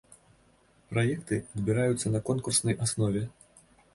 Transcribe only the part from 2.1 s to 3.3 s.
на конкурснай аснове.